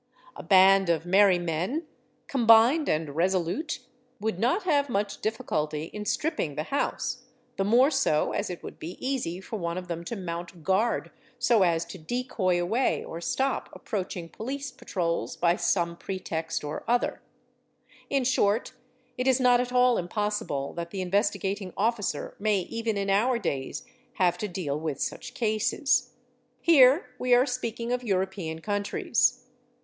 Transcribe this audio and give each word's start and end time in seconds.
A 0.35 0.41
band 0.41 0.89
of 0.89 1.05
'merry 1.05 1.37
men 1.37 1.85
*, 2.05 2.27
combined 2.27 2.89
and 2.89 3.15
resolute, 3.15 3.81
would 4.19 4.39
not 4.39 4.63
have 4.63 4.89
much 4.89 5.21
difficulty 5.21 5.91
in 5.93 6.05
stripping 6.05 6.55
the 6.55 6.63
house, 6.63 7.25
the 7.55 7.63
more 7.63 7.91
so 7.91 8.31
as 8.31 8.49
it 8.49 8.63
would 8.63 8.79
be 8.79 8.97
easy 8.99 9.39
for 9.39 9.59
one 9.59 9.77
of 9.77 9.87
them 9.87 10.03
to 10.05 10.15
mount 10.15 10.63
guard, 10.63 11.11
so 11.37 11.61
as 11.61 11.85
to 11.85 11.99
decoy 11.99 12.59
away 12.59 13.03
or 13.03 13.21
stop 13.21 13.69
approaching 13.73 14.27
police 14.27 14.71
patrols_ 14.71 15.37
by 15.39 15.55
some 15.55 15.95
pretext 15.95 16.63
or 16.63 16.83
other: 16.87 17.21
in 18.09 18.23
short 18.23 18.73
it 19.19 19.27
is 19.27 19.39
not 19.39 19.61
at 19.61 19.71
all 19.71 19.99
impossible 19.99 20.73
that 20.73 20.89
the. 20.89 20.99
Investigating 21.01 21.73
Officer 21.77 22.35
may 22.39 22.61
even 22.61 22.97
in 22.97 23.11
our 23.11 23.37
days 23.37 23.85
have 24.13 24.35
to 24.39 24.47
deal 24.47 24.79
with 24.79 24.99
such 24.99 25.35
cases. 25.35 26.13
Here 26.59 27.11
we 27.19 27.35
are 27.35 27.45
speaking 27.45 27.91
of 27.91 28.01
Huropean 28.01 28.63
Countries. 28.63 29.43